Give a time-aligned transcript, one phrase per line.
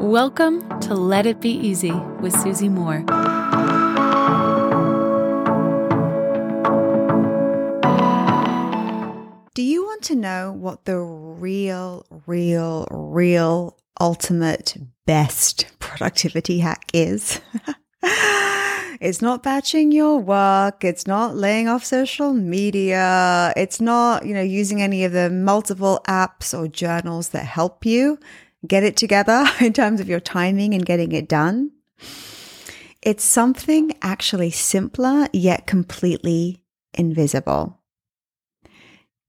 [0.00, 3.00] Welcome to Let It Be Easy with Susie Moore.
[9.52, 17.42] Do you want to know what the real, real, real ultimate best productivity hack is?
[18.02, 20.82] it's not batching your work.
[20.82, 23.52] It's not laying off social media.
[23.54, 28.18] It's not, you know, using any of the multiple apps or journals that help you
[28.66, 31.72] get it together in terms of your timing and getting it done.
[33.02, 37.80] It's something actually simpler yet completely invisible.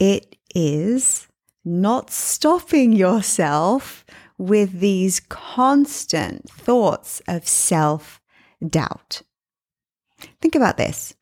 [0.00, 1.28] It is
[1.64, 4.04] not stopping yourself
[4.36, 8.20] with these constant thoughts of self
[8.66, 9.22] doubt.
[10.40, 11.14] Think about this.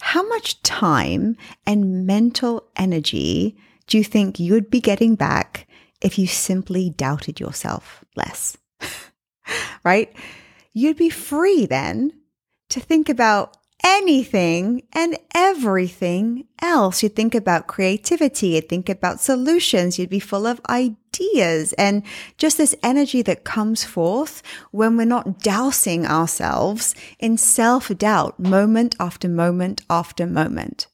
[0.00, 5.67] How much time and mental energy do you think you'd be getting back
[6.00, 8.56] if you simply doubted yourself less?
[9.84, 10.12] right?
[10.72, 12.12] You'd be free then
[12.70, 17.02] to think about anything and everything else.
[17.02, 22.02] You'd think about creativity, you'd think about solutions, you'd be full of ideas and
[22.36, 28.94] just this energy that comes forth when we're not dousing ourselves in self doubt moment
[28.98, 30.86] after moment after moment.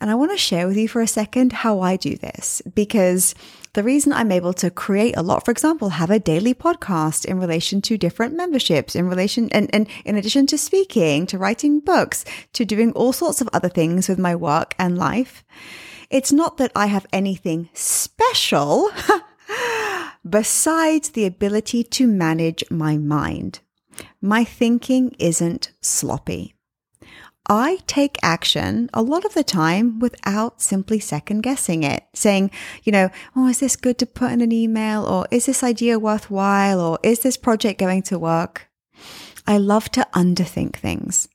[0.00, 3.34] And I want to share with you for a second how I do this because
[3.78, 7.38] the reason I'm able to create a lot, for example, have a daily podcast in
[7.38, 12.24] relation to different memberships, in relation, and, and in addition to speaking, to writing books,
[12.54, 15.44] to doing all sorts of other things with my work and life,
[16.10, 18.90] it's not that I have anything special
[20.28, 23.60] besides the ability to manage my mind.
[24.20, 26.56] My thinking isn't sloppy.
[27.48, 32.50] I take action a lot of the time without simply second guessing it, saying,
[32.84, 35.04] you know, oh, is this good to put in an email?
[35.04, 36.80] Or is this idea worthwhile?
[36.80, 38.68] Or is this project going to work?
[39.46, 41.28] I love to underthink things.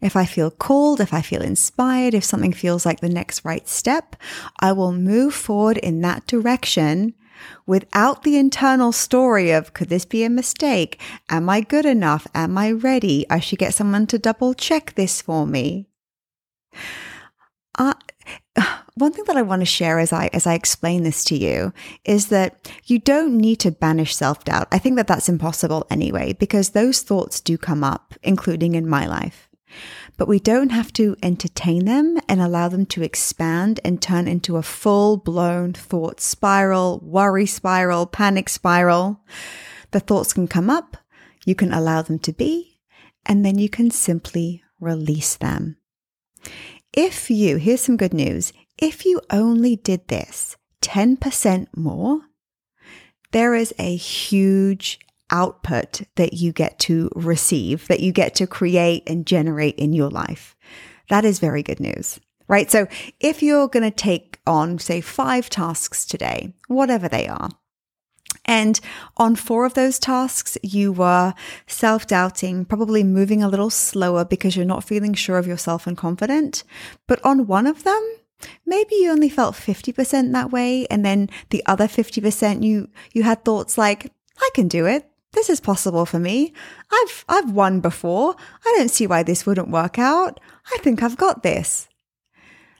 [0.00, 3.66] If I feel called, if I feel inspired, if something feels like the next right
[3.68, 4.16] step,
[4.60, 7.14] I will move forward in that direction
[7.66, 11.00] without the internal story of could this be a mistake?
[11.28, 12.26] Am I good enough?
[12.34, 13.26] Am I ready?
[13.30, 15.86] I should get someone to double check this for me.
[17.78, 17.94] Uh,
[18.94, 21.72] one thing that I want to share as I as I explain this to you
[22.04, 24.68] is that you don't need to banish self-doubt.
[24.72, 29.06] I think that that's impossible anyway because those thoughts do come up including in my
[29.06, 29.48] life
[30.16, 34.56] but we don't have to entertain them and allow them to expand and turn into
[34.56, 39.20] a full blown thought spiral, worry spiral, panic spiral.
[39.90, 40.96] The thoughts can come up,
[41.44, 42.78] you can allow them to be,
[43.24, 45.76] and then you can simply release them.
[46.92, 52.22] If you, here's some good news, if you only did this 10% more,
[53.32, 55.00] there is a huge
[55.30, 60.10] output that you get to receive, that you get to create and generate in your
[60.10, 60.56] life.
[61.08, 62.70] That is very good news, right?
[62.70, 62.86] So
[63.20, 67.50] if you're going to take on, say, five tasks today, whatever they are,
[68.44, 68.78] and
[69.16, 71.34] on four of those tasks, you were
[71.66, 75.96] self doubting, probably moving a little slower because you're not feeling sure of yourself and
[75.96, 76.62] confident.
[77.08, 78.16] But on one of them,
[78.64, 80.86] maybe you only felt 50% that way.
[80.86, 85.08] And then the other 50%, you, you had thoughts like, I can do it.
[85.36, 86.54] This is possible for me.
[86.90, 88.34] I've, I've won before.
[88.64, 90.40] I don't see why this wouldn't work out.
[90.72, 91.88] I think I've got this.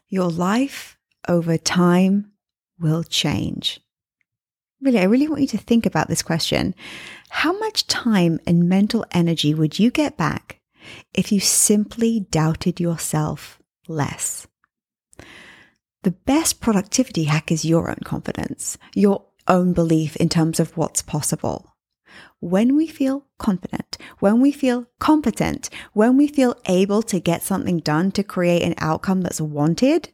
[0.09, 0.97] Your life
[1.29, 2.33] over time
[2.81, 3.79] will change.
[4.81, 6.75] Really, I really want you to think about this question.
[7.29, 10.61] How much time and mental energy would you get back
[11.13, 14.47] if you simply doubted yourself less?
[16.05, 21.03] The best productivity hack is your own confidence, your own belief in terms of what's
[21.03, 21.76] possible
[22.41, 27.79] when we feel confident, when we feel competent, when we feel able to get something
[27.79, 30.11] done to create an outcome that's wanted,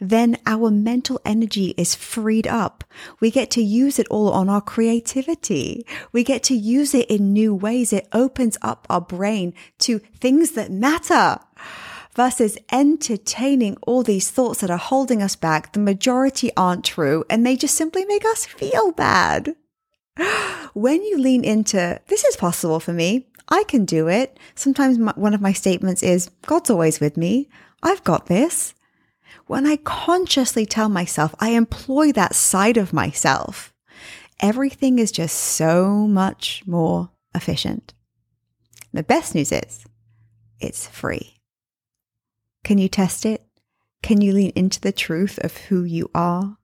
[0.00, 2.84] then our mental energy is freed up.
[3.20, 5.86] We get to use it all on our creativity.
[6.12, 7.92] We get to use it in new ways.
[7.92, 11.38] It opens up our brain to things that matter
[12.14, 15.72] versus entertaining all these thoughts that are holding us back.
[15.72, 19.54] The majority aren't true and they just simply make us feel bad.
[20.74, 24.38] when you lean into this is possible for me, I can do it.
[24.54, 27.48] Sometimes my, one of my statements is God's always with me.
[27.82, 28.74] I've got this.
[29.46, 33.72] When I consciously tell myself, I employ that side of myself,
[34.40, 37.94] everything is just so much more efficient.
[38.92, 39.84] The best news is
[40.60, 41.36] it's free.
[42.64, 43.44] Can you test it?
[44.02, 46.58] Can you lean into the truth of who you are?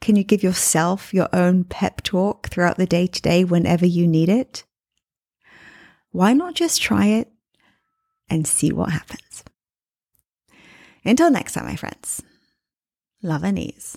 [0.00, 4.06] Can you give yourself your own pep talk throughout the day to day whenever you
[4.06, 4.64] need it?
[6.10, 7.30] Why not just try it
[8.28, 9.44] and see what happens?
[11.04, 12.22] Until next time, my friends.
[13.22, 13.96] Love and ease.